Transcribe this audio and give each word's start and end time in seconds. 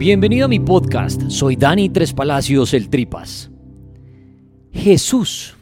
Bienvenido 0.00 0.46
a 0.46 0.48
mi 0.48 0.58
podcast. 0.58 1.28
Soy 1.28 1.56
Dani 1.56 1.90
Tres 1.90 2.14
Palacios, 2.14 2.72
el 2.72 2.88
Tripas. 2.88 3.50
Jesús. 4.72 5.54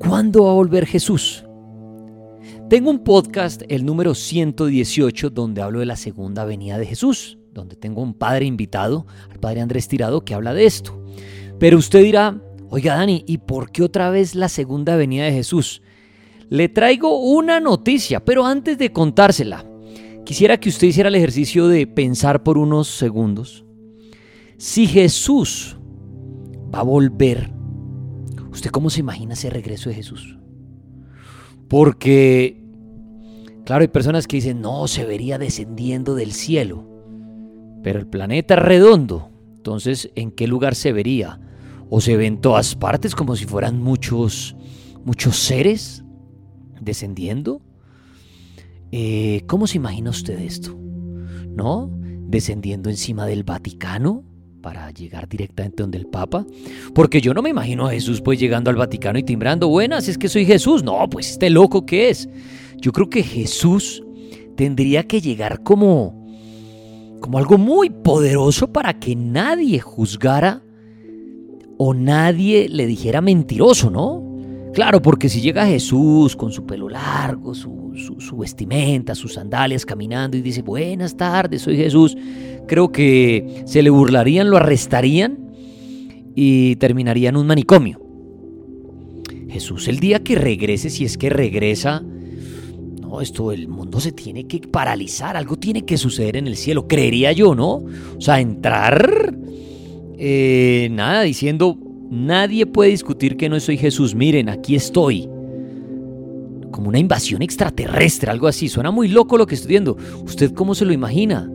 ¿Cuándo 0.00 0.46
va 0.46 0.50
a 0.50 0.54
volver 0.54 0.84
Jesús? 0.84 1.44
Tengo 2.68 2.90
un 2.90 3.04
podcast, 3.04 3.62
el 3.68 3.84
número 3.84 4.16
118, 4.16 5.30
donde 5.30 5.62
hablo 5.62 5.78
de 5.78 5.86
la 5.86 5.94
segunda 5.94 6.44
venida 6.44 6.76
de 6.76 6.86
Jesús, 6.86 7.38
donde 7.52 7.76
tengo 7.76 8.02
un 8.02 8.12
padre 8.12 8.44
invitado, 8.44 9.06
al 9.30 9.38
padre 9.38 9.60
Andrés 9.60 9.86
Tirado, 9.86 10.24
que 10.24 10.34
habla 10.34 10.52
de 10.52 10.66
esto. 10.66 11.00
Pero 11.60 11.78
usted 11.78 12.02
dirá, 12.02 12.42
oiga 12.70 12.96
Dani, 12.96 13.22
¿y 13.28 13.38
por 13.38 13.70
qué 13.70 13.84
otra 13.84 14.10
vez 14.10 14.34
la 14.34 14.48
segunda 14.48 14.96
venida 14.96 15.26
de 15.26 15.32
Jesús? 15.32 15.80
Le 16.48 16.68
traigo 16.68 17.20
una 17.20 17.60
noticia, 17.60 18.24
pero 18.24 18.44
antes 18.44 18.78
de 18.78 18.90
contársela, 18.90 19.64
quisiera 20.24 20.58
que 20.58 20.68
usted 20.68 20.88
hiciera 20.88 21.08
el 21.08 21.14
ejercicio 21.14 21.68
de 21.68 21.86
pensar 21.86 22.42
por 22.42 22.58
unos 22.58 22.88
segundos. 22.88 23.64
Si 24.56 24.86
Jesús 24.86 25.76
va 26.74 26.80
a 26.80 26.84
volver, 26.84 27.52
¿usted 28.50 28.70
cómo 28.70 28.90
se 28.90 29.00
imagina 29.00 29.34
ese 29.34 29.50
regreso 29.50 29.88
de 29.88 29.96
Jesús? 29.96 30.38
Porque, 31.68 32.62
claro, 33.64 33.82
hay 33.82 33.88
personas 33.88 34.26
que 34.26 34.36
dicen, 34.36 34.60
no, 34.60 34.88
se 34.88 35.04
vería 35.04 35.38
descendiendo 35.38 36.14
del 36.14 36.32
cielo. 36.32 36.84
Pero 37.82 37.98
el 37.98 38.06
planeta 38.06 38.54
es 38.54 38.60
redondo. 38.60 39.30
Entonces, 39.56 40.10
¿en 40.14 40.30
qué 40.30 40.46
lugar 40.46 40.74
se 40.74 40.92
vería? 40.92 41.40
¿O 41.90 42.00
se 42.00 42.16
ve 42.16 42.26
en 42.26 42.40
todas 42.40 42.74
partes 42.74 43.14
como 43.14 43.36
si 43.36 43.44
fueran 43.44 43.82
muchos, 43.82 44.56
muchos 45.04 45.36
seres 45.36 46.04
descendiendo? 46.80 47.60
Eh, 48.96 49.42
¿Cómo 49.48 49.66
se 49.66 49.76
imagina 49.76 50.10
usted 50.10 50.38
esto? 50.38 50.78
¿No? 51.50 51.90
¿Descendiendo 52.28 52.90
encima 52.90 53.26
del 53.26 53.42
Vaticano? 53.42 54.22
para 54.62 54.90
llegar 54.92 55.28
directamente 55.28 55.82
donde 55.82 55.98
el 55.98 56.06
Papa? 56.06 56.46
Porque 56.94 57.20
yo 57.20 57.34
no 57.34 57.42
me 57.42 57.50
imagino 57.50 57.86
a 57.86 57.90
Jesús 57.90 58.22
pues 58.22 58.38
llegando 58.38 58.70
al 58.70 58.76
Vaticano 58.76 59.18
y 59.18 59.22
timbrando, 59.22 59.68
buenas, 59.68 60.08
es 60.08 60.16
que 60.16 60.28
soy 60.28 60.46
Jesús. 60.46 60.82
No, 60.82 61.06
pues 61.10 61.32
este 61.32 61.50
loco 61.50 61.84
que 61.84 62.08
es. 62.08 62.30
Yo 62.80 62.90
creo 62.92 63.10
que 63.10 63.22
Jesús 63.22 64.02
tendría 64.56 65.02
que 65.02 65.20
llegar 65.20 65.62
como 65.62 66.24
como 67.20 67.36
algo 67.36 67.58
muy 67.58 67.90
poderoso 67.90 68.72
para 68.72 68.98
que 68.98 69.14
nadie 69.16 69.80
juzgara 69.80 70.62
o 71.76 71.92
nadie 71.92 72.68
le 72.70 72.86
dijera 72.86 73.20
mentiroso, 73.20 73.90
¿no? 73.90 74.23
Claro, 74.74 75.00
porque 75.00 75.28
si 75.28 75.40
llega 75.40 75.66
Jesús 75.66 76.34
con 76.34 76.50
su 76.50 76.66
pelo 76.66 76.88
largo, 76.88 77.54
su, 77.54 77.92
su, 78.18 78.36
vestimenta, 78.36 79.14
sus 79.14 79.34
sandalias 79.34 79.86
caminando 79.86 80.36
y 80.36 80.42
dice, 80.42 80.62
buenas 80.62 81.16
tardes, 81.16 81.62
soy 81.62 81.76
Jesús, 81.76 82.16
creo 82.66 82.90
que 82.90 83.62
se 83.66 83.84
le 83.84 83.90
burlarían, 83.90 84.50
lo 84.50 84.56
arrestarían 84.56 85.38
y 86.34 86.74
terminaría 86.76 87.28
en 87.28 87.36
un 87.36 87.46
manicomio. 87.46 88.00
Jesús 89.48 89.86
el 89.86 90.00
día 90.00 90.24
que 90.24 90.34
regrese, 90.34 90.90
si 90.90 91.04
es 91.04 91.16
que 91.16 91.30
regresa, 91.30 92.02
no, 93.00 93.20
esto, 93.20 93.52
el 93.52 93.68
mundo 93.68 94.00
se 94.00 94.10
tiene 94.10 94.48
que 94.48 94.58
paralizar, 94.58 95.36
algo 95.36 95.54
tiene 95.54 95.84
que 95.84 95.96
suceder 95.96 96.36
en 96.36 96.48
el 96.48 96.56
cielo, 96.56 96.88
creería 96.88 97.30
yo, 97.30 97.54
¿no? 97.54 97.74
O 97.74 98.20
sea, 98.20 98.40
entrar, 98.40 99.36
eh, 100.18 100.88
nada, 100.90 101.22
diciendo, 101.22 101.78
nadie 102.10 102.66
puede 102.66 102.90
discutir 102.90 103.36
que 103.36 103.48
no 103.48 103.58
soy 103.60 103.76
Jesús, 103.76 104.14
miren, 104.14 104.48
aquí 104.48 104.74
estoy. 104.74 105.28
Como 106.70 106.88
una 106.88 106.98
invasión 106.98 107.42
extraterrestre, 107.42 108.30
algo 108.30 108.46
así, 108.46 108.68
suena 108.68 108.90
muy 108.90 109.08
loco 109.08 109.38
lo 109.38 109.46
que 109.46 109.54
estoy 109.54 109.70
viendo. 109.70 109.96
¿Usted 110.24 110.52
cómo 110.52 110.74
se 110.74 110.84
lo 110.84 110.92
imagina? 110.92 111.50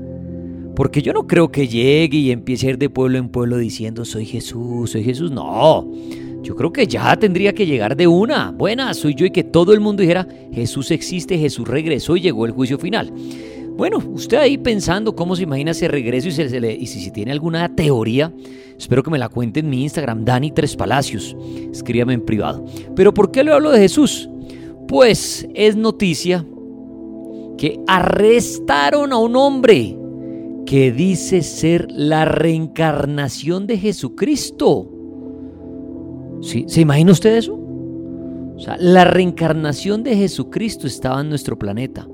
Porque 0.76 1.02
yo 1.02 1.12
no 1.12 1.28
creo 1.28 1.52
que 1.52 1.68
llegue 1.68 2.18
y 2.18 2.32
empiece 2.32 2.68
a 2.68 2.70
ir 2.70 2.78
de 2.78 2.90
pueblo 2.90 3.18
en 3.18 3.28
pueblo 3.28 3.58
diciendo 3.58 4.06
soy 4.06 4.26
Jesús, 4.26 4.92
soy 4.92 5.04
Jesús. 5.04 5.30
No, 5.30 5.92
yo 6.42 6.56
creo 6.56 6.72
que 6.72 6.88
ya 6.88 7.18
tendría 7.18 7.54
que 7.54 7.66
llegar 7.66 7.98
de 7.98 8.08
una. 8.08 8.52
Buena, 8.52 8.94
soy 8.94 9.14
yo 9.14 9.26
y 9.26 9.32
que 9.32 9.44
todo 9.44 9.74
el 9.74 9.82
mundo 9.82 10.02
dijera 10.02 10.26
Jesús 10.54 10.92
existe, 10.92 11.38
Jesús 11.38 11.68
regresó 11.68 12.16
y 12.16 12.22
llegó 12.22 12.46
el 12.46 12.54
juicio 12.54 12.80
final. 12.80 13.12
Bueno, 13.80 14.00
usted 14.12 14.36
ahí 14.36 14.58
pensando 14.58 15.16
cómo 15.16 15.38
se 15.38 15.44
imagina 15.44 15.72
ese 15.72 15.88
regreso 15.88 16.28
y, 16.28 16.34
se, 16.34 16.74
y 16.74 16.86
si, 16.86 17.12
tiene 17.12 17.32
alguna 17.32 17.74
teoría, 17.74 18.30
espero 18.78 19.02
que 19.02 19.10
me 19.10 19.18
la 19.18 19.30
cuente 19.30 19.62
en 19.62 19.70
mi 19.70 19.84
Instagram, 19.84 20.26
Dani 20.26 20.52
Tres 20.52 20.76
Palacios. 20.76 21.34
Escríbame 21.72 22.16
en 22.16 22.26
privado. 22.26 22.66
Pero 22.94 23.14
¿por 23.14 23.32
qué 23.32 23.42
le 23.42 23.54
hablo 23.54 23.72
de 23.72 23.80
Jesús? 23.80 24.30
Pues 24.86 25.48
es 25.54 25.78
noticia 25.78 26.46
que 27.58 27.80
arrestaron 27.88 29.14
a 29.14 29.18
un 29.18 29.38
hombre 29.38 29.98
que 30.66 30.92
dice 30.92 31.42
ser 31.42 31.88
la 31.90 32.26
reencarnación 32.26 33.66
de 33.66 33.78
Jesucristo. 33.78 34.92
¿Se 36.42 36.82
imagina 36.82 37.14
usted 37.14 37.38
eso? 37.38 37.54
O 37.56 38.60
sea, 38.60 38.76
la 38.78 39.06
reencarnación 39.06 40.04
de 40.04 40.18
Jesucristo 40.18 40.86
estaba 40.86 41.22
en 41.22 41.30
nuestro 41.30 41.58
planeta. 41.58 42.06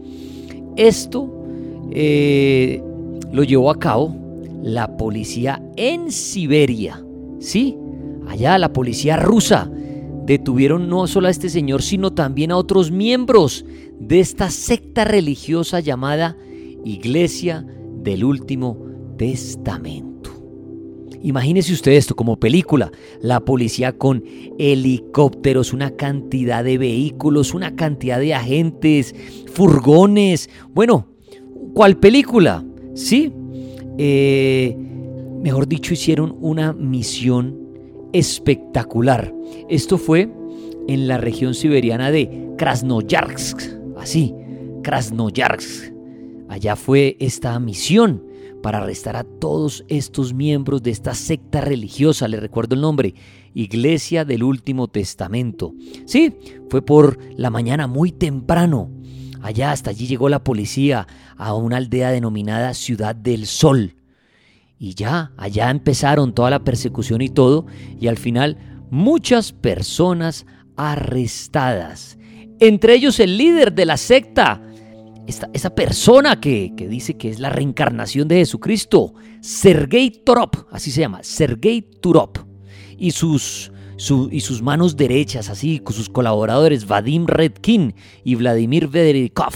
Esto 0.76 1.42
eh, 1.92 2.82
lo 3.32 3.44
llevó 3.44 3.70
a 3.72 3.80
cabo 3.80 4.16
la 4.64 4.98
policía 4.98 5.62
en 5.76 6.12
Siberia. 6.12 7.04
Sí, 7.40 7.78
allá 8.28 8.58
la 8.58 8.74
policía 8.74 9.18
rusa 9.18 9.70
detuvieron 10.26 10.90
no 10.90 11.06
solo 11.08 11.28
a 11.28 11.32
este 11.32 11.50
señor, 11.50 11.84
sino 11.84 12.14
también 12.14 12.52
a 12.52 12.58
otros 12.58 12.92
miembros 12.92 13.66
de 14.00 14.20
esta 14.20 14.50
secta 14.50 15.06
religiosa 15.06 15.80
llamada 15.80 16.36
Iglesia 16.84 17.66
del 18.02 18.24
Último 18.24 18.78
Testamento. 19.18 20.32
Imagínese 21.22 21.74
usted 21.74 21.94
esto 21.94 22.16
como 22.16 22.40
película, 22.40 22.92
la 23.20 23.40
policía 23.40 23.98
con 23.98 24.24
helicópteros, 24.60 25.74
una 25.74 25.92
cantidad 25.92 26.64
de 26.64 26.78
vehículos, 26.78 27.56
una 27.56 27.76
cantidad 27.76 28.20
de 28.20 28.36
agentes, 28.36 29.16
furgones. 29.52 30.52
Bueno, 30.74 31.08
¿cuál 31.74 31.98
película? 31.98 32.64
Sí, 32.94 33.34
eh, 33.98 34.78
mejor 35.42 35.68
dicho, 35.68 35.94
hicieron 35.94 36.38
una 36.42 36.74
misión 36.74 37.60
espectacular. 38.14 39.34
Esto 39.70 39.98
fue 39.98 40.32
en 40.88 41.08
la 41.08 41.18
región 41.18 41.54
siberiana 41.54 42.12
de 42.12 42.52
Krasnoyarsk, 42.58 43.62
así, 43.98 44.34
Krasnoyarsk. 44.84 45.94
Allá 46.48 46.76
fue 46.76 47.18
esta 47.20 47.60
misión 47.60 48.24
para 48.62 48.80
arrestar 48.80 49.16
a 49.16 49.24
todos 49.24 49.86
estos 49.90 50.34
miembros 50.34 50.82
de 50.82 50.92
esta 50.92 51.14
secta 51.14 51.62
religiosa, 51.62 52.28
le 52.28 52.40
recuerdo 52.40 52.76
el 52.76 52.82
nombre, 52.82 53.14
Iglesia 53.54 54.26
del 54.26 54.44
Último 54.44 54.88
Testamento. 54.88 55.74
Sí, 56.06 56.34
fue 56.70 56.82
por 56.82 57.20
la 57.38 57.50
mañana 57.50 57.88
muy 57.88 58.12
temprano. 58.12 58.90
Allá 59.42 59.72
hasta 59.72 59.90
allí 59.90 60.08
llegó 60.08 60.30
la 60.30 60.44
policía 60.44 61.08
a 61.38 61.54
una 61.54 61.78
aldea 61.78 62.12
denominada 62.12 62.74
Ciudad 62.74 63.16
del 63.16 63.46
Sol. 63.46 63.96
Y 64.78 64.94
ya, 64.94 65.32
allá 65.38 65.70
empezaron 65.70 66.34
toda 66.34 66.50
la 66.50 66.64
persecución 66.64 67.22
y 67.22 67.30
todo, 67.30 67.66
y 68.00 68.08
al 68.08 68.18
final 68.18 68.58
muchas 68.90 69.54
personas 69.54 70.46
arrestadas. 70.76 72.18
Entre 72.60 72.94
ellos 72.94 73.20
el 73.20 73.38
líder 73.38 73.74
de 73.74 73.86
la 73.86 73.98
secta, 73.98 74.62
esta, 75.28 75.50
esa 75.54 75.74
persona 75.74 76.40
que, 76.40 76.74
que, 76.76 76.88
dice 76.88 77.18
que 77.18 77.30
es 77.30 77.40
la 77.40 77.50
reencarnación 77.50 78.28
de 78.28 78.38
Jesucristo, 78.38 79.14
Sergei 79.42 80.12
Torop, 80.12 80.56
así 80.72 80.92
se 80.92 81.02
llama, 81.02 81.24
Sergei 81.24 81.82
Turop, 81.82 82.38
y 82.98 83.12
sus, 83.12 83.72
y 83.98 84.40
sus 84.42 84.62
manos 84.62 84.98
derechas, 84.98 85.50
así, 85.50 85.80
con 85.80 85.96
sus 85.96 86.10
colaboradores, 86.10 86.88
Vadim 86.88 87.28
Redkin 87.28 87.96
y 88.24 88.36
Vladimir 88.36 88.88
Vederikov, 88.88 89.54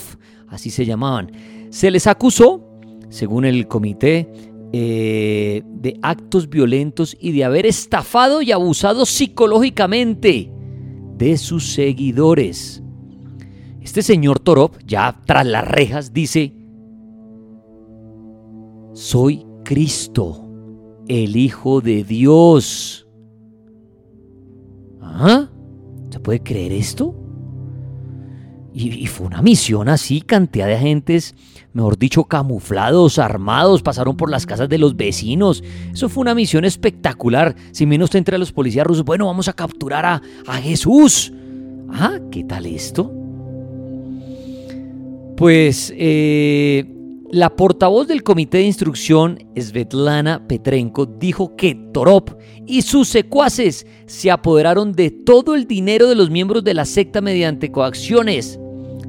así 0.47 0.69
se 0.69 0.85
llamaban. 0.85 1.31
Se 1.69 1.91
les 1.91 2.07
acusó, 2.07 2.65
según 3.09 3.45
el 3.45 3.67
comité, 3.67 4.31
eh, 4.71 5.63
de 5.65 5.99
actos 6.03 6.49
violentos 6.49 7.17
y 7.19 7.31
de 7.31 7.43
haber 7.43 7.65
estafado 7.65 8.41
y 8.41 8.51
abusado 8.51 9.05
psicológicamente 9.05 10.51
de 11.17 11.37
sus 11.37 11.71
seguidores. 11.71 12.81
Este 13.81 14.03
señor 14.03 14.39
Torop, 14.39 14.75
ya 14.85 15.21
tras 15.25 15.45
las 15.45 15.67
rejas, 15.67 16.13
dice, 16.13 16.53
soy 18.93 19.45
Cristo, 19.65 20.47
el 21.07 21.35
Hijo 21.35 21.81
de 21.81 22.03
Dios. 22.03 23.08
¿Ah? 25.01 25.49
¿Se 26.09 26.19
puede 26.19 26.41
creer 26.41 26.71
esto? 26.71 27.15
Y, 28.71 29.07
fue 29.07 29.27
una 29.27 29.41
misión 29.41 29.89
así, 29.89 30.21
cantidad 30.21 30.67
de 30.67 30.75
agentes, 30.75 31.35
mejor 31.73 31.97
dicho, 31.97 32.25
camuflados, 32.25 33.17
armados, 33.17 33.81
pasaron 33.81 34.15
por 34.15 34.29
las 34.29 34.45
casas 34.45 34.69
de 34.69 34.77
los 34.77 34.95
vecinos. 34.95 35.63
Eso 35.91 36.07
fue 36.07 36.21
una 36.21 36.35
misión 36.35 36.65
espectacular. 36.65 37.55
Si 37.71 37.85
menos 37.85 38.13
entre 38.15 38.37
los 38.37 38.51
policías 38.51 38.85
rusos, 38.85 39.03
bueno, 39.03 39.25
vamos 39.25 39.47
a 39.47 39.53
capturar 39.53 40.05
a, 40.05 40.21
a 40.47 40.57
Jesús. 40.57 41.33
Ah, 41.89 42.19
¿qué 42.31 42.43
tal 42.43 42.67
esto? 42.67 43.11
Pues 45.35 45.91
eh, 45.97 46.85
la 47.31 47.55
portavoz 47.55 48.07
del 48.07 48.23
comité 48.23 48.57
de 48.59 48.63
instrucción, 48.63 49.37
Svetlana 49.55 50.47
Petrenko, 50.47 51.05
dijo 51.05 51.55
que 51.55 51.75
Torop 51.93 52.31
y 52.65 52.81
sus 52.81 53.07
secuaces 53.07 53.85
se 54.07 54.31
apoderaron 54.31 54.93
de 54.93 55.11
todo 55.11 55.53
el 55.53 55.67
dinero 55.67 56.07
de 56.07 56.15
los 56.15 56.31
miembros 56.31 56.63
de 56.63 56.73
la 56.73 56.85
secta 56.85 57.21
mediante 57.21 57.71
coacciones. 57.71 58.59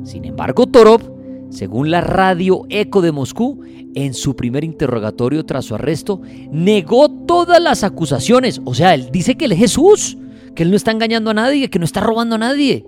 Sin 0.05 0.25
embargo, 0.27 0.67
Torop, 0.67 1.03
según 1.51 1.91
la 1.91 2.03
radio 2.03 2.67
Eco 2.69 3.01
de 3.01 3.13
Moscú, 3.13 3.63
en 3.95 4.13
su 4.13 4.37
primer 4.37 4.65
interrogatorio 4.65 5.45
tras 5.47 5.65
su 5.65 5.75
arresto, 5.75 6.21
negó 6.51 7.11
todas 7.11 7.61
las 7.61 7.85
acusaciones. 7.85 8.61
O 8.65 8.75
sea, 8.75 8.95
él 8.95 9.09
dice 9.11 9.37
que 9.37 9.47
él 9.47 9.53
es 9.53 9.59
Jesús, 9.59 10.19
que 10.55 10.63
él 10.63 10.71
no 10.71 10.77
está 10.77 10.91
engañando 10.91 11.31
a 11.31 11.35
nadie, 11.35 11.71
que 11.71 11.79
no 11.79 11.85
está 11.87 12.01
robando 12.01 12.37
a 12.37 12.39
nadie, 12.39 12.85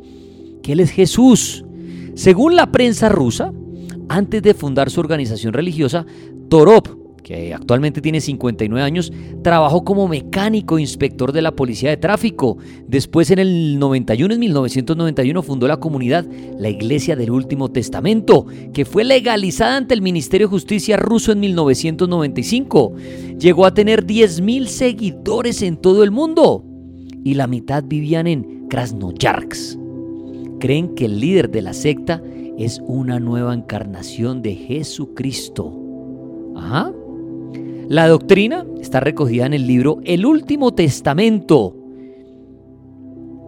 que 0.62 0.72
él 0.72 0.80
es 0.80 0.90
Jesús. 0.90 1.64
Según 2.14 2.54
la 2.54 2.70
prensa 2.70 3.08
rusa, 3.08 3.52
antes 4.12 4.42
de 4.42 4.54
fundar 4.54 4.90
su 4.90 5.00
organización 5.00 5.54
religiosa, 5.54 6.04
Torop, 6.48 6.86
que 7.22 7.54
actualmente 7.54 8.02
tiene 8.02 8.20
59 8.20 8.84
años, 8.84 9.10
trabajó 9.42 9.84
como 9.84 10.06
mecánico 10.06 10.78
inspector 10.78 11.32
de 11.32 11.40
la 11.40 11.52
policía 11.52 11.88
de 11.88 11.96
tráfico. 11.96 12.58
Después, 12.86 13.30
en 13.30 13.38
el 13.38 13.78
91, 13.78 14.34
en 14.34 14.40
1991, 14.40 15.42
fundó 15.42 15.66
la 15.66 15.78
comunidad 15.78 16.26
La 16.58 16.68
Iglesia 16.68 17.16
del 17.16 17.30
Último 17.30 17.70
Testamento, 17.70 18.44
que 18.74 18.84
fue 18.84 19.04
legalizada 19.04 19.76
ante 19.76 19.94
el 19.94 20.02
Ministerio 20.02 20.48
de 20.48 20.50
Justicia 20.50 20.98
ruso 20.98 21.32
en 21.32 21.40
1995. 21.40 22.92
Llegó 23.38 23.64
a 23.64 23.72
tener 23.72 24.04
10.000 24.04 24.66
seguidores 24.66 25.62
en 25.62 25.76
todo 25.78 26.04
el 26.04 26.10
mundo 26.10 26.64
y 27.24 27.34
la 27.34 27.46
mitad 27.46 27.84
vivían 27.86 28.26
en 28.26 28.66
Krasnoyarsk 28.68 29.78
creen 30.62 30.94
que 30.94 31.06
el 31.06 31.18
líder 31.18 31.50
de 31.50 31.60
la 31.60 31.74
secta 31.74 32.22
es 32.58 32.80
una 32.86 33.18
nueva 33.18 33.54
encarnación 33.54 34.42
de 34.42 34.54
Jesucristo. 34.54 35.72
Ajá. 36.56 36.92
La 37.88 38.08
doctrina 38.08 38.64
está 38.80 39.00
recogida 39.00 39.46
en 39.46 39.54
el 39.54 39.66
libro 39.66 39.98
El 40.04 40.24
Último 40.24 40.72
Testamento. 40.72 41.76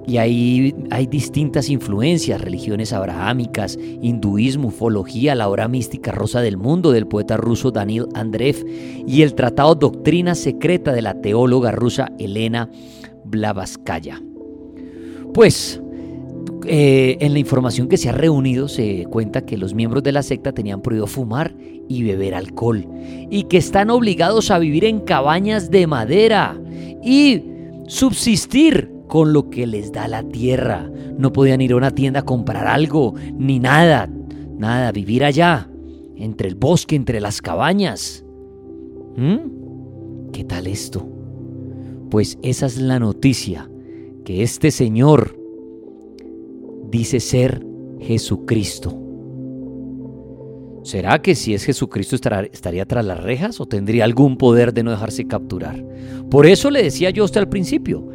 Y 0.06 0.18
ahí 0.18 0.74
hay 0.90 1.06
distintas 1.06 1.70
influencias, 1.70 2.40
religiones 2.40 2.92
abrahámicas, 2.92 3.78
hinduismo, 4.02 4.68
ufología, 4.68 5.34
la 5.34 5.48
obra 5.48 5.66
mística 5.66 6.12
rosa 6.12 6.42
del 6.42 6.58
mundo 6.58 6.92
del 6.92 7.06
poeta 7.06 7.38
ruso 7.38 7.70
Daniel 7.70 8.08
Andreev 8.14 8.66
y 9.06 9.22
el 9.22 9.34
tratado 9.34 9.74
Doctrina 9.74 10.34
Secreta 10.34 10.92
de 10.92 11.00
la 11.00 11.22
teóloga 11.22 11.72
rusa 11.72 12.12
Elena 12.18 12.68
Blavaskaya. 13.24 14.20
Pues 15.32 15.80
eh, 16.66 17.16
en 17.20 17.32
la 17.32 17.38
información 17.38 17.88
que 17.88 17.96
se 17.96 18.08
ha 18.08 18.12
reunido 18.12 18.68
se 18.68 19.06
cuenta 19.10 19.44
que 19.44 19.56
los 19.56 19.74
miembros 19.74 20.02
de 20.02 20.12
la 20.12 20.22
secta 20.22 20.52
tenían 20.52 20.82
prohibido 20.82 21.06
fumar 21.06 21.54
y 21.88 22.02
beber 22.02 22.34
alcohol 22.34 22.86
y 23.30 23.44
que 23.44 23.58
están 23.58 23.90
obligados 23.90 24.50
a 24.50 24.58
vivir 24.58 24.84
en 24.84 25.00
cabañas 25.00 25.70
de 25.70 25.86
madera 25.86 26.60
y 27.02 27.42
subsistir 27.86 28.90
con 29.08 29.32
lo 29.32 29.50
que 29.50 29.66
les 29.66 29.92
da 29.92 30.08
la 30.08 30.22
tierra. 30.22 30.90
No 31.18 31.32
podían 31.32 31.60
ir 31.60 31.72
a 31.72 31.76
una 31.76 31.90
tienda 31.90 32.20
a 32.20 32.24
comprar 32.24 32.66
algo, 32.66 33.14
ni 33.36 33.58
nada, 33.58 34.08
nada, 34.56 34.90
vivir 34.92 35.24
allá, 35.24 35.68
entre 36.16 36.48
el 36.48 36.54
bosque, 36.54 36.96
entre 36.96 37.20
las 37.20 37.42
cabañas. 37.42 38.24
¿Mm? 39.16 40.30
¿Qué 40.32 40.44
tal 40.44 40.66
esto? 40.66 41.08
Pues 42.10 42.38
esa 42.42 42.66
es 42.66 42.78
la 42.78 42.98
noticia, 42.98 43.70
que 44.24 44.42
este 44.42 44.70
señor 44.70 45.43
dice 46.98 47.18
ser 47.18 47.60
Jesucristo. 48.00 48.96
¿Será 50.84 51.20
que 51.20 51.34
si 51.34 51.52
es 51.52 51.64
Jesucristo 51.64 52.14
estaría 52.14 52.86
tras 52.86 53.04
las 53.04 53.20
rejas 53.20 53.60
o 53.60 53.66
tendría 53.66 54.04
algún 54.04 54.36
poder 54.36 54.72
de 54.72 54.84
no 54.84 54.92
dejarse 54.92 55.26
capturar? 55.26 55.84
Por 56.30 56.46
eso 56.46 56.70
le 56.70 56.84
decía 56.84 57.10
yo 57.10 57.24
hasta 57.24 57.40
al 57.40 57.48
principio, 57.48 58.06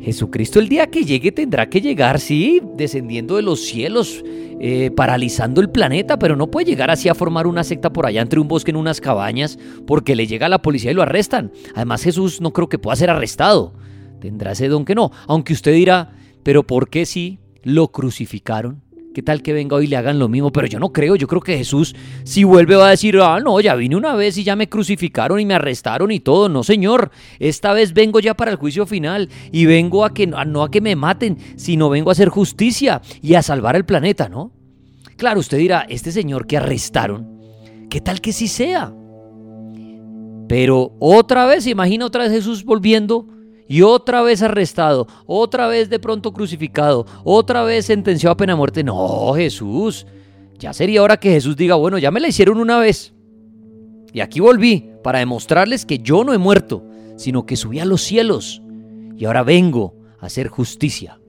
Jesucristo 0.00 0.58
el 0.58 0.68
día 0.68 0.88
que 0.88 1.04
llegue 1.04 1.32
tendrá 1.32 1.70
que 1.70 1.80
llegar, 1.80 2.20
sí, 2.20 2.60
descendiendo 2.76 3.36
de 3.36 3.42
los 3.42 3.60
cielos, 3.60 4.22
eh, 4.60 4.90
paralizando 4.94 5.62
el 5.62 5.70
planeta, 5.70 6.18
pero 6.18 6.36
no 6.36 6.50
puede 6.50 6.66
llegar 6.66 6.90
así 6.90 7.08
a 7.08 7.14
formar 7.14 7.46
una 7.46 7.64
secta 7.64 7.90
por 7.90 8.04
allá 8.04 8.20
entre 8.20 8.40
un 8.40 8.48
bosque 8.48 8.70
en 8.70 8.76
unas 8.76 9.00
cabañas, 9.00 9.58
porque 9.86 10.14
le 10.14 10.26
llega 10.26 10.50
la 10.50 10.60
policía 10.60 10.90
y 10.90 10.94
lo 10.94 11.02
arrestan. 11.02 11.52
Además 11.74 12.02
Jesús 12.02 12.42
no 12.42 12.52
creo 12.52 12.68
que 12.68 12.78
pueda 12.78 12.96
ser 12.96 13.08
arrestado. 13.08 13.72
Tendrá 14.20 14.52
ese 14.52 14.68
don 14.68 14.84
que 14.84 14.94
no. 14.94 15.10
Aunque 15.26 15.54
usted 15.54 15.72
dirá, 15.72 16.12
pero 16.42 16.66
¿por 16.66 16.90
qué 16.90 17.06
sí? 17.06 17.38
Lo 17.62 17.88
crucificaron. 17.88 18.82
¿Qué 19.12 19.22
tal 19.22 19.42
que 19.42 19.52
venga 19.52 19.74
hoy 19.74 19.86
y 19.86 19.88
le 19.88 19.96
hagan 19.96 20.20
lo 20.20 20.28
mismo? 20.28 20.52
Pero 20.52 20.68
yo 20.68 20.78
no 20.78 20.92
creo, 20.92 21.16
yo 21.16 21.26
creo 21.26 21.40
que 21.40 21.58
Jesús 21.58 21.96
si 22.22 22.44
vuelve 22.44 22.76
va 22.76 22.86
a 22.86 22.90
decir, 22.90 23.18
ah, 23.20 23.40
no, 23.40 23.60
ya 23.60 23.74
vine 23.74 23.96
una 23.96 24.14
vez 24.14 24.38
y 24.38 24.44
ya 24.44 24.54
me 24.54 24.68
crucificaron 24.68 25.40
y 25.40 25.46
me 25.46 25.54
arrestaron 25.54 26.12
y 26.12 26.20
todo. 26.20 26.48
No, 26.48 26.62
señor, 26.62 27.10
esta 27.40 27.72
vez 27.72 27.92
vengo 27.92 28.20
ya 28.20 28.34
para 28.34 28.52
el 28.52 28.56
juicio 28.56 28.86
final 28.86 29.28
y 29.50 29.66
vengo 29.66 30.04
a 30.04 30.14
que 30.14 30.28
no 30.28 30.62
a 30.62 30.70
que 30.70 30.80
me 30.80 30.94
maten, 30.94 31.38
sino 31.56 31.90
vengo 31.90 32.10
a 32.10 32.12
hacer 32.12 32.28
justicia 32.28 33.02
y 33.20 33.34
a 33.34 33.42
salvar 33.42 33.74
el 33.74 33.84
planeta, 33.84 34.28
¿no? 34.28 34.52
Claro, 35.16 35.40
usted 35.40 35.58
dirá, 35.58 35.84
este 35.88 36.12
señor 36.12 36.46
que 36.46 36.56
arrestaron, 36.56 37.40
¿qué 37.90 38.00
tal 38.00 38.20
que 38.20 38.32
sí 38.32 38.46
sea? 38.46 38.94
Pero 40.48 40.94
otra 41.00 41.46
vez, 41.46 41.66
imagina 41.66 42.06
otra 42.06 42.24
vez 42.24 42.32
Jesús 42.32 42.64
volviendo 42.64 43.26
y 43.70 43.82
otra 43.82 44.20
vez 44.22 44.42
arrestado, 44.42 45.06
otra 45.26 45.68
vez 45.68 45.88
de 45.88 46.00
pronto 46.00 46.32
crucificado, 46.32 47.06
otra 47.22 47.62
vez 47.62 47.86
sentenciado 47.86 48.32
a 48.32 48.36
pena 48.36 48.54
de 48.54 48.56
muerte. 48.56 48.82
No, 48.82 49.32
Jesús. 49.34 50.08
Ya 50.58 50.72
sería 50.72 51.04
hora 51.04 51.18
que 51.18 51.30
Jesús 51.30 51.54
diga, 51.54 51.76
bueno, 51.76 51.96
ya 51.96 52.10
me 52.10 52.18
la 52.18 52.26
hicieron 52.26 52.58
una 52.58 52.80
vez. 52.80 53.14
Y 54.12 54.18
aquí 54.18 54.40
volví 54.40 54.90
para 55.04 55.20
demostrarles 55.20 55.86
que 55.86 56.00
yo 56.00 56.24
no 56.24 56.34
he 56.34 56.38
muerto, 56.38 56.82
sino 57.16 57.46
que 57.46 57.54
subí 57.54 57.78
a 57.78 57.84
los 57.84 58.02
cielos. 58.02 58.60
Y 59.16 59.24
ahora 59.26 59.44
vengo 59.44 59.94
a 60.18 60.26
hacer 60.26 60.48
justicia. 60.48 61.20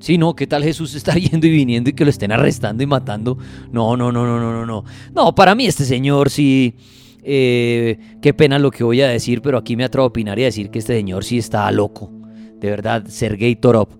Si 0.00 0.18
no, 0.18 0.34
¿qué 0.34 0.48
tal 0.48 0.64
Jesús 0.64 0.96
estar 0.96 1.14
yendo 1.20 1.46
y 1.46 1.50
viniendo 1.50 1.90
y 1.90 1.92
que 1.92 2.02
lo 2.02 2.10
estén 2.10 2.32
arrestando 2.32 2.82
y 2.82 2.86
matando? 2.86 3.38
No, 3.70 3.96
no, 3.96 4.10
no, 4.10 4.26
no, 4.26 4.40
no, 4.40 4.52
no, 4.52 4.66
no. 4.66 4.84
No, 5.14 5.32
para 5.32 5.54
mí 5.54 5.66
este 5.66 5.84
señor 5.84 6.28
sí 6.28 6.74
eh, 7.22 7.98
qué 8.22 8.34
pena 8.34 8.58
lo 8.58 8.70
que 8.70 8.84
voy 8.84 9.00
a 9.00 9.08
decir, 9.08 9.42
pero 9.42 9.58
aquí 9.58 9.76
me 9.76 9.84
atrevo 9.84 10.04
a 10.04 10.08
opinar 10.08 10.38
y 10.38 10.42
a 10.42 10.46
decir 10.46 10.70
que 10.70 10.78
este 10.78 10.94
señor 10.94 11.24
sí 11.24 11.38
está 11.38 11.70
loco. 11.70 12.10
De 12.60 12.70
verdad, 12.70 13.06
Sergei 13.08 13.56
Torov. 13.56 13.98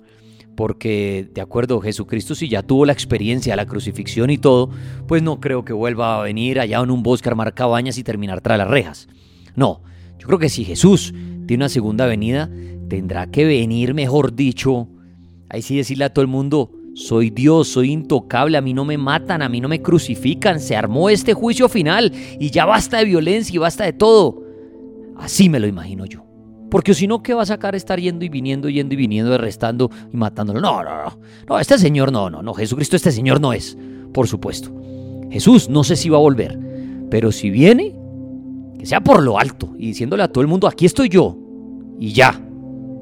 porque 0.57 1.29
de 1.33 1.41
acuerdo, 1.41 1.81
Jesucristo 1.81 2.35
si 2.35 2.49
ya 2.49 2.65
tuvo 2.65 2.85
la 2.85 2.93
experiencia 2.93 3.55
la 3.55 3.67
crucifixión 3.67 4.31
y 4.31 4.39
todo, 4.39 4.71
pues 5.07 5.23
no 5.23 5.39
creo 5.39 5.65
que 5.65 5.73
vuelva 5.73 6.19
a 6.19 6.23
venir 6.25 6.59
allá 6.59 6.81
en 6.81 6.91
un 6.91 7.05
bosque 7.05 7.29
a 7.29 7.31
armar 7.31 7.55
cabañas 7.55 7.97
y 7.97 8.03
terminar 8.03 8.41
tras 8.41 8.59
las 8.59 8.69
rejas. 8.69 9.09
No, 9.55 9.83
yo 10.19 10.27
creo 10.27 10.41
que 10.41 10.49
si 10.49 10.65
Jesús 10.65 11.15
tiene 11.47 11.63
una 11.63 11.69
segunda 11.69 12.07
venida, 12.07 12.51
tendrá 12.89 13.31
que 13.31 13.45
venir, 13.45 13.95
mejor 13.95 14.35
dicho, 14.35 14.89
ahí 15.49 15.63
sí 15.63 15.77
decirle 15.77 16.05
a 16.05 16.13
todo 16.13 16.23
el 16.23 16.29
mundo, 16.29 16.73
soy 16.99 17.31
Dios, 17.31 17.69
soy 17.69 17.93
intocable, 17.93 18.59
a 18.59 18.61
mí 18.61 18.75
no 18.75 18.85
me 18.85 18.99
matan, 18.99 19.41
a 19.41 19.49
mí 19.49 19.61
no 19.61 19.69
me 19.69 19.81
crucifican, 19.81 20.59
se 20.59 20.75
armó 20.75 21.09
este 21.09 21.33
juicio 21.33 21.69
final 21.69 22.13
y 22.41 22.51
ya 22.51 22.67
basta 22.67 22.99
de 22.99 23.05
violencia 23.05 23.55
y 23.55 23.59
basta 23.59 23.85
de 23.85 23.93
todo. 23.93 24.43
Así 25.17 25.49
me 25.49 25.61
lo 25.61 25.69
imagino 25.69 26.07
yo. 26.07 26.25
Porque 26.69 26.95
si 26.95 27.07
no, 27.07 27.23
¿qué 27.23 27.35
va 27.35 27.43
a 27.43 27.47
sacar 27.47 27.77
estar 27.77 28.01
yendo 28.01 28.25
y 28.25 28.29
viniendo, 28.29 28.69
yendo 28.69 28.95
y 28.95 28.97
viniendo, 28.97 29.33
arrestando 29.33 29.93
y 30.13 30.17
matándolo? 30.17 30.61
No, 30.61 30.83
no, 30.83 31.05
no. 31.05 31.19
No, 31.49 31.61
este 31.61 31.79
señor 31.79 32.11
no, 32.11 32.31
no, 32.31 32.43
no. 32.43 32.53
Jesucristo 32.53 32.97
este 32.97 33.13
señor 33.13 33.41
no 33.41 33.53
es. 33.53 33.79
Por 34.13 34.27
supuesto. 34.27 34.75
Jesús 35.31 35.69
no 35.69 35.85
sé 35.85 35.95
si 35.95 36.09
va 36.09 36.17
a 36.17 36.21
volver. 36.21 36.59
Pero 37.11 37.31
si 37.31 37.49
viene, 37.49 37.95
que 38.77 38.87
sea 38.87 39.01
por 39.01 39.23
lo 39.23 39.39
alto 39.39 39.73
y 39.79 39.87
diciéndole 39.87 40.25
a 40.25 40.29
todo 40.29 40.43
el 40.43 40.49
mundo, 40.49 40.67
aquí 40.67 40.85
estoy 40.85 41.09
yo. 41.09 41.39
Y 42.01 42.13
ya. 42.13 42.45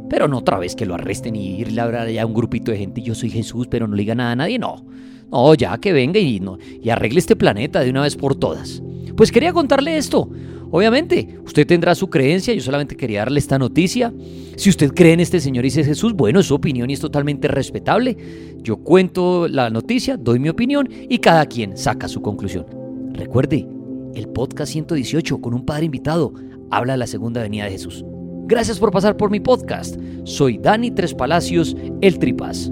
Pero 0.09 0.29
no 0.29 0.39
otra 0.39 0.59
vez 0.59 0.77
que 0.77 0.87
lo 0.87 0.95
arresten 0.95 1.37
y 1.37 1.61
irle 1.61 1.81
a 1.81 1.85
hablar 1.85 2.09
a 2.09 2.27
un 2.27 2.35
grupito 2.35 2.71
de 2.71 2.79
gente, 2.79 3.03
yo 3.03 3.15
soy 3.15 3.31
Jesús, 3.31 3.67
pero 3.69 3.87
no 3.87 3.97
le 3.97 4.03
diga 4.03 4.15
nada 4.15 4.33
a 4.33 4.37
nadie. 4.37 4.59
No. 4.59 4.85
No, 5.31 5.55
ya 5.55 5.77
que 5.79 5.93
venga 5.93 6.21
y, 6.21 6.39
no, 6.39 6.59
y 6.81 6.89
arregle 6.91 7.19
este 7.19 7.35
planeta 7.35 7.81
de 7.81 7.91
una 7.91 8.03
vez 8.03 8.17
por 8.17 8.37
todas. 8.37 8.83
Pues 9.17 9.33
quería 9.33 9.53
contarle 9.53 9.97
esto. 9.97 10.31
Obviamente, 10.71 11.39
usted 11.45 11.67
tendrá 11.67 11.95
su 11.95 12.09
creencia, 12.11 12.53
yo 12.53 12.61
solamente 12.61 12.97
quería 12.97 13.21
darle 13.21 13.39
esta 13.39 13.59
noticia. 13.59 14.13
Si 14.57 14.69
usted 14.69 14.93
cree 14.93 15.13
en 15.13 15.21
este 15.21 15.41
Señor 15.41 15.65
y 15.65 15.69
dice 15.69 15.85
Jesús, 15.85 16.13
bueno, 16.13 16.43
su 16.43 16.55
opinión 16.55 16.91
y 16.91 16.95
es 16.95 17.01
totalmente 17.01 17.49
respetable. 17.49 18.17
Yo 18.63 18.79
cuento 18.79 19.49
la 19.49 19.71
noticia, 19.71 20.17
doy 20.17 20.39
mi 20.39 20.49
opinión 20.49 20.89
y 21.09 21.19
cada 21.19 21.47
quien 21.47 21.77
saca 21.77 22.09
su 22.09 22.21
conclusión. 22.21 22.67
Recuerde, 23.13 23.67
el 24.15 24.29
podcast 24.29 24.73
118 24.73 25.41
con 25.41 25.55
un 25.55 25.65
padre 25.65 25.87
invitado 25.87 26.33
habla 26.71 26.95
de 26.95 26.99
la 26.99 27.07
segunda 27.07 27.43
venida 27.43 27.65
de 27.65 27.71
Jesús. 27.71 28.05
Gracias 28.47 28.79
por 28.79 28.91
pasar 28.91 29.17
por 29.17 29.31
mi 29.31 29.41
podcast. 29.41 29.97
Soy 30.25 30.59
Dani 30.59 30.93
Tres 30.93 31.15
Palacios, 31.15 31.77
el 32.01 32.19
Tripas. 32.19 32.71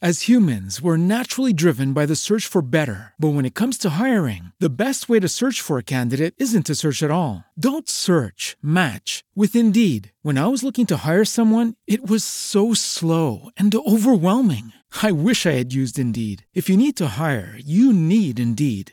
As 0.00 0.28
humans, 0.28 0.80
we're 0.80 0.96
naturally 0.96 1.52
driven 1.52 1.92
by 1.92 2.06
the 2.06 2.14
search 2.14 2.46
for 2.46 2.62
better. 2.62 3.14
But 3.18 3.30
when 3.34 3.44
it 3.44 3.56
comes 3.56 3.76
to 3.78 3.90
hiring, 3.98 4.52
the 4.60 4.70
best 4.70 5.08
way 5.08 5.18
to 5.18 5.28
search 5.28 5.60
for 5.60 5.76
a 5.76 5.82
candidate 5.82 6.34
isn't 6.38 6.66
to 6.66 6.76
search 6.76 7.02
at 7.02 7.10
all. 7.10 7.44
Don't 7.58 7.88
search, 7.88 8.56
match 8.62 9.24
with 9.34 9.56
Indeed. 9.56 10.12
When 10.22 10.38
I 10.38 10.46
was 10.46 10.62
looking 10.62 10.86
to 10.86 10.98
hire 10.98 11.24
someone, 11.24 11.74
it 11.88 12.08
was 12.08 12.22
so 12.22 12.74
slow 12.74 13.50
and 13.56 13.74
overwhelming. 13.74 14.72
I 15.02 15.10
wish 15.10 15.46
I 15.46 15.58
had 15.58 15.74
used 15.74 15.98
Indeed. 15.98 16.46
If 16.54 16.70
you 16.70 16.76
need 16.76 16.96
to 16.98 17.18
hire, 17.18 17.58
you 17.58 17.92
need 17.92 18.38
Indeed. 18.38 18.92